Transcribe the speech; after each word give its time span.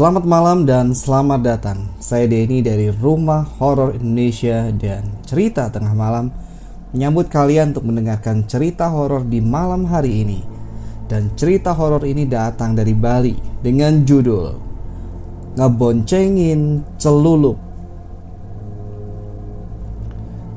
Selamat 0.00 0.24
malam 0.24 0.64
dan 0.64 0.96
selamat 0.96 1.40
datang. 1.44 1.84
Saya 2.00 2.24
Denny 2.24 2.64
dari 2.64 2.88
Rumah 2.88 3.60
Horor 3.60 4.00
Indonesia 4.00 4.72
dan 4.72 5.04
Cerita 5.28 5.68
Tengah 5.68 5.92
Malam 5.92 6.32
menyambut 6.96 7.28
kalian 7.28 7.76
untuk 7.76 7.84
mendengarkan 7.84 8.48
cerita 8.48 8.88
horor 8.88 9.28
di 9.28 9.44
malam 9.44 9.84
hari 9.84 10.24
ini. 10.24 10.40
Dan 11.04 11.36
cerita 11.36 11.76
horor 11.76 12.08
ini 12.08 12.24
datang 12.24 12.72
dari 12.72 12.96
Bali 12.96 13.36
dengan 13.60 14.00
judul 14.00 14.56
Ngeboncengin 15.60 16.80
Celulup. 16.96 17.60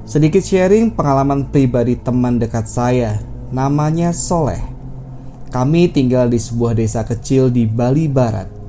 Sedikit 0.07 0.39
sharing 0.39 0.95
pengalaman 0.95 1.51
pribadi 1.51 1.99
teman 1.99 2.39
dekat 2.39 2.63
saya, 2.71 3.19
namanya 3.51 4.15
Soleh. 4.15 4.63
Kami 5.51 5.91
tinggal 5.91 6.31
di 6.31 6.39
sebuah 6.39 6.79
desa 6.79 7.03
kecil 7.03 7.51
di 7.51 7.67
Bali 7.67 8.07
Barat. 8.07 8.62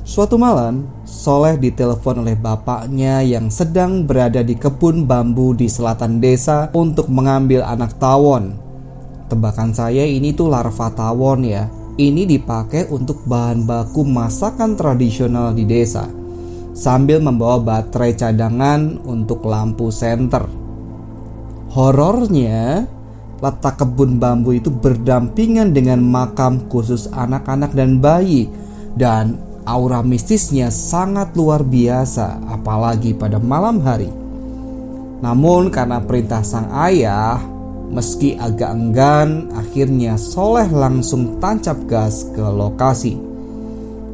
Suatu 0.00 0.40
malam, 0.40 0.88
Soleh 1.04 1.60
ditelepon 1.60 2.24
oleh 2.24 2.32
bapaknya 2.32 3.20
yang 3.20 3.52
sedang 3.52 4.08
berada 4.08 4.40
di 4.40 4.56
kebun 4.56 5.04
bambu 5.04 5.52
di 5.52 5.68
selatan 5.68 6.24
desa 6.24 6.72
untuk 6.72 7.12
mengambil 7.12 7.60
anak 7.60 8.00
tawon. 8.00 8.56
Tebakan 9.28 9.76
saya 9.76 10.02
ini 10.02 10.32
tuh 10.32 10.48
larva 10.48 10.88
tawon 10.90 11.44
ya. 11.44 11.68
Ini 12.00 12.24
dipakai 12.24 12.88
untuk 12.88 13.28
bahan 13.28 13.68
baku 13.68 14.08
masakan 14.08 14.72
tradisional 14.72 15.52
di 15.52 15.68
desa. 15.68 16.08
Sambil 16.72 17.20
membawa 17.20 17.60
baterai 17.60 18.16
cadangan 18.16 19.04
untuk 19.04 19.44
lampu 19.44 19.92
senter. 19.92 20.48
Horornya, 21.76 22.88
letak 23.44 23.84
kebun 23.84 24.16
bambu 24.16 24.56
itu 24.56 24.72
berdampingan 24.72 25.76
dengan 25.76 26.00
makam 26.00 26.64
khusus 26.72 27.12
anak-anak 27.12 27.76
dan 27.76 28.00
bayi 28.00 28.48
dan 28.96 29.49
aura 29.64 30.00
mistisnya 30.00 30.72
sangat 30.72 31.36
luar 31.36 31.64
biasa, 31.64 32.40
apalagi 32.48 33.12
pada 33.12 33.36
malam 33.36 33.80
hari. 33.80 34.08
Namun, 35.20 35.68
karena 35.68 36.00
perintah 36.00 36.40
sang 36.40 36.72
ayah, 36.72 37.40
meski 37.92 38.38
agak 38.38 38.70
enggan, 38.72 39.52
akhirnya 39.52 40.16
Soleh 40.16 40.70
langsung 40.70 41.36
tancap 41.42 41.76
gas 41.84 42.24
ke 42.32 42.40
lokasi. 42.40 43.18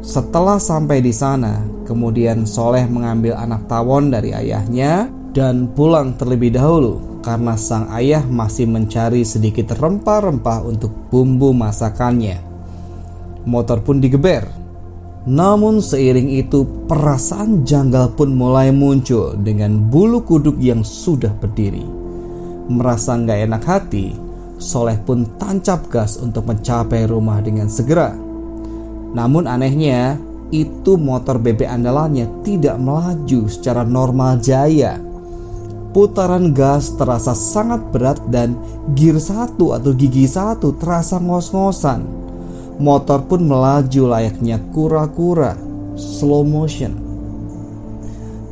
Setelah 0.03 0.59
sampai 0.59 1.03
di 1.03 1.15
sana, 1.15 1.63
kemudian 1.87 2.47
Soleh 2.47 2.87
mengambil 2.91 3.39
anak 3.39 3.67
tawon 3.71 4.11
dari 4.11 4.35
ayahnya 4.35 5.11
dan 5.37 5.69
pulang 5.71 6.17
terlebih 6.17 6.55
dahulu 6.55 7.21
karena 7.27 7.59
sang 7.59 7.91
ayah 7.91 8.23
masih 8.23 8.71
mencari 8.71 9.27
sedikit 9.27 9.75
rempah-rempah 9.75 10.63
untuk 10.63 10.95
bumbu 11.11 11.51
masakannya. 11.51 12.39
Motor 13.47 13.83
pun 13.83 13.99
digeber 13.99 14.66
namun 15.27 15.83
seiring 15.83 16.39
itu 16.39 16.63
perasaan 16.87 17.67
janggal 17.67 18.15
pun 18.15 18.31
mulai 18.31 18.71
muncul 18.71 19.35
dengan 19.35 19.75
bulu 19.91 20.23
kuduk 20.23 20.55
yang 20.63 20.87
sudah 20.87 21.35
berdiri. 21.35 21.83
Merasa 22.71 23.19
nggak 23.19 23.39
enak 23.51 23.63
hati, 23.67 24.07
Soleh 24.57 24.97
pun 25.03 25.37
tancap 25.37 25.91
gas 25.93 26.17
untuk 26.17 26.49
mencapai 26.49 27.05
rumah 27.05 27.45
dengan 27.45 27.69
segera. 27.69 28.17
Namun 29.13 29.45
anehnya, 29.45 30.17
itu 30.49 30.95
motor 30.97 31.37
bebek 31.43 31.69
andalannya 31.69 32.31
tidak 32.41 32.79
melaju 32.79 33.51
secara 33.51 33.83
normal 33.85 34.41
jaya. 34.41 34.97
Putaran 35.93 36.55
gas 36.55 36.95
terasa 36.95 37.35
sangat 37.35 37.83
berat 37.91 38.21
dan 38.31 38.57
gear 38.95 39.19
satu 39.19 39.75
atau 39.75 39.91
gigi 39.93 40.29
satu 40.29 40.77
terasa 40.77 41.21
ngos-ngosan 41.21 42.26
Motor 42.77 43.25
pun 43.25 43.41
melaju 43.49 44.03
layaknya 44.13 44.61
kura-kura, 44.69 45.57
slow 45.97 46.45
motion. 46.45 46.93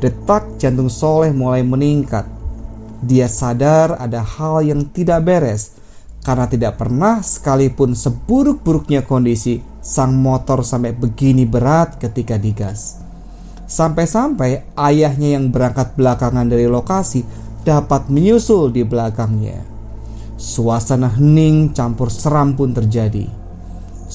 Detak 0.01 0.57
jantung 0.57 0.89
Soleh 0.89 1.29
mulai 1.29 1.61
meningkat. 1.61 2.25
Dia 3.05 3.29
sadar 3.29 4.01
ada 4.01 4.25
hal 4.25 4.65
yang 4.65 4.89
tidak 4.89 5.21
beres 5.29 5.77
karena 6.25 6.49
tidak 6.49 6.81
pernah 6.81 7.21
sekalipun 7.21 7.93
seburuk-buruknya 7.93 9.05
kondisi 9.05 9.61
sang 9.85 10.17
motor 10.17 10.65
sampai 10.65 10.97
begini 10.97 11.45
berat 11.45 12.01
ketika 12.01 12.41
digas. 12.41 12.97
Sampai-sampai 13.69 14.73
ayahnya 14.73 15.37
yang 15.37 15.53
berangkat 15.53 15.93
belakangan 15.93 16.49
dari 16.49 16.65
lokasi 16.65 17.21
dapat 17.61 18.09
menyusul 18.09 18.73
di 18.73 18.81
belakangnya. 18.81 19.61
Suasana 20.37 21.13
hening 21.13 21.77
campur 21.77 22.09
seram 22.09 22.57
pun 22.57 22.73
terjadi. 22.73 23.44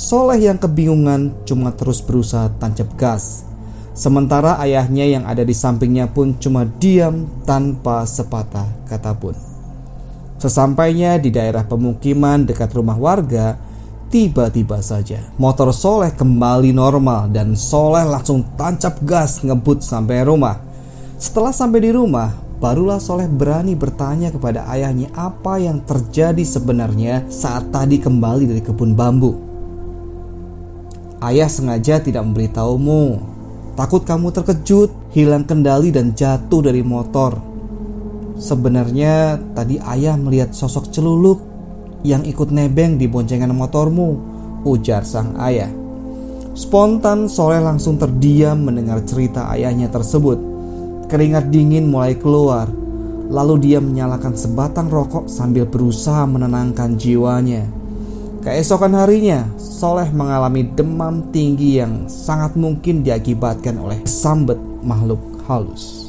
Soleh 0.00 0.48
yang 0.48 0.56
kebingungan 0.56 1.44
cuma 1.44 1.76
terus 1.76 2.00
berusaha 2.00 2.48
tancap 2.56 2.88
gas. 2.96 3.44
Sementara 3.92 4.56
ayahnya 4.64 5.04
yang 5.04 5.28
ada 5.28 5.44
di 5.44 5.52
sampingnya 5.52 6.08
pun 6.08 6.40
cuma 6.40 6.64
diam 6.64 7.28
tanpa 7.44 8.08
sepatah 8.08 8.64
kata 8.88 9.12
pun. 9.20 9.36
Sesampainya 10.40 11.20
di 11.20 11.28
daerah 11.28 11.68
pemukiman 11.68 12.48
dekat 12.48 12.72
rumah 12.72 12.96
warga, 12.96 13.60
tiba-tiba 14.08 14.80
saja 14.80 15.20
motor 15.36 15.68
Soleh 15.68 16.16
kembali 16.16 16.72
normal 16.72 17.28
dan 17.28 17.52
Soleh 17.52 18.08
langsung 18.08 18.56
tancap 18.56 19.04
gas 19.04 19.44
ngebut 19.44 19.84
sampai 19.84 20.24
rumah. 20.24 20.64
Setelah 21.20 21.52
sampai 21.52 21.84
di 21.84 21.92
rumah, 21.92 22.32
barulah 22.56 22.96
Soleh 22.96 23.28
berani 23.28 23.76
bertanya 23.76 24.32
kepada 24.32 24.64
ayahnya 24.72 25.12
apa 25.12 25.60
yang 25.60 25.84
terjadi 25.84 26.40
sebenarnya 26.40 27.28
saat 27.28 27.68
tadi 27.68 28.00
kembali 28.00 28.48
dari 28.48 28.64
kebun 28.64 28.96
bambu. 28.96 29.49
Ayah 31.20 31.52
sengaja 31.52 32.00
tidak 32.00 32.24
memberitahumu. 32.24 33.20
Takut 33.76 34.08
kamu 34.08 34.32
terkejut, 34.32 34.88
hilang 35.12 35.44
kendali 35.44 35.92
dan 35.92 36.16
jatuh 36.16 36.64
dari 36.64 36.80
motor. 36.80 37.36
Sebenarnya 38.40 39.36
tadi 39.52 39.76
ayah 39.76 40.16
melihat 40.16 40.56
sosok 40.56 40.88
celuluk 40.88 41.44
yang 42.00 42.24
ikut 42.24 42.48
nebeng 42.48 42.96
di 42.96 43.04
boncengan 43.04 43.52
motormu, 43.52 44.16
ujar 44.64 45.04
sang 45.04 45.36
ayah. 45.44 45.68
Spontan 46.56 47.28
Soleh 47.28 47.60
langsung 47.60 48.00
terdiam 48.00 48.56
mendengar 48.64 49.04
cerita 49.04 49.52
ayahnya 49.52 49.92
tersebut. 49.92 50.40
Keringat 51.12 51.52
dingin 51.52 51.84
mulai 51.88 52.16
keluar. 52.16 52.64
Lalu 53.30 53.70
dia 53.70 53.78
menyalakan 53.78 54.34
sebatang 54.34 54.88
rokok 54.88 55.28
sambil 55.28 55.68
berusaha 55.68 56.24
menenangkan 56.26 56.96
jiwanya. 56.96 57.79
Keesokan 58.40 58.96
harinya, 58.96 59.44
Soleh 59.60 60.08
mengalami 60.16 60.64
demam 60.64 61.28
tinggi 61.28 61.76
yang 61.76 62.08
sangat 62.08 62.56
mungkin 62.56 63.04
diakibatkan 63.04 63.76
oleh 63.76 64.00
sambet 64.08 64.56
makhluk 64.80 65.20
halus. 65.44 66.08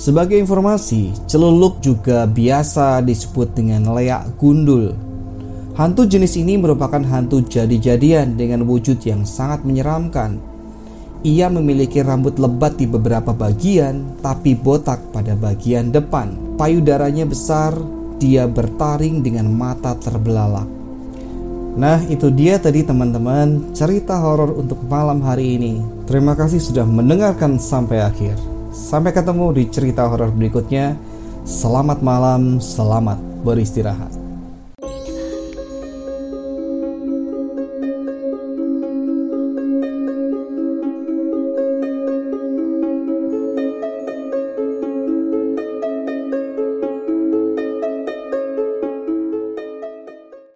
Sebagai 0.00 0.40
informasi, 0.40 1.12
celuluk 1.28 1.84
juga 1.84 2.24
biasa 2.24 3.04
disebut 3.04 3.52
dengan 3.52 3.92
leak 3.92 4.40
gundul. 4.40 4.96
Hantu 5.76 6.08
jenis 6.08 6.40
ini 6.40 6.56
merupakan 6.56 7.04
hantu 7.04 7.44
jadi-jadian 7.44 8.40
dengan 8.40 8.64
wujud 8.64 8.96
yang 9.04 9.28
sangat 9.28 9.60
menyeramkan. 9.60 10.40
Ia 11.28 11.52
memiliki 11.52 12.00
rambut 12.00 12.40
lebat 12.40 12.80
di 12.80 12.88
beberapa 12.88 13.36
bagian, 13.36 14.16
tapi 14.24 14.56
botak 14.56 15.12
pada 15.12 15.36
bagian 15.36 15.92
depan. 15.92 16.56
Payudaranya 16.56 17.28
besar, 17.28 17.76
dia 18.16 18.48
bertaring 18.48 19.20
dengan 19.20 19.52
mata 19.52 19.92
terbelalak. 20.00 20.79
Nah, 21.80 21.96
itu 22.12 22.28
dia 22.28 22.60
tadi 22.60 22.84
teman-teman 22.84 23.72
cerita 23.72 24.20
horor 24.20 24.52
untuk 24.52 24.84
malam 24.84 25.24
hari 25.24 25.56
ini. 25.56 25.80
Terima 26.04 26.36
kasih 26.36 26.60
sudah 26.60 26.84
mendengarkan 26.84 27.56
sampai 27.56 28.04
akhir. 28.04 28.36
Sampai 28.68 29.16
ketemu 29.16 29.48
di 29.56 29.64
cerita 29.72 30.04
horor 30.04 30.28
berikutnya. 30.28 30.92
Selamat 31.48 32.04
malam, 32.04 32.60
selamat 32.60 33.16
beristirahat. 33.40 34.19